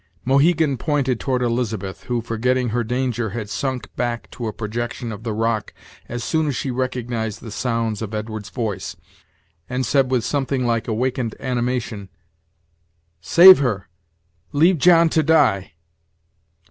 Mohegan 0.25 0.77
pointed 0.79 1.19
toward 1.19 1.43
Elizabeth, 1.43 2.05
who, 2.05 2.21
forgetting 2.23 2.69
her 2.69 2.83
danger, 2.83 3.29
had 3.29 3.51
sunk 3.51 3.95
back 3.95 4.31
to 4.31 4.47
a 4.47 4.51
projection 4.51 5.11
of 5.11 5.21
the 5.21 5.31
rock 5.31 5.75
as 6.09 6.23
soon 6.23 6.47
as 6.47 6.55
she 6.55 6.71
recognized 6.71 7.39
the 7.39 7.51
sounds 7.51 8.01
of 8.01 8.11
Edwards' 8.15 8.49
voice, 8.49 8.95
and 9.69 9.85
said 9.85 10.09
with 10.09 10.25
something 10.25 10.65
like 10.65 10.87
awakened 10.87 11.35
animation: 11.39 12.09
"Save 13.21 13.59
her 13.59 13.89
leave 14.51 14.79
John 14.79 15.07
to 15.09 15.21
die." 15.21 15.73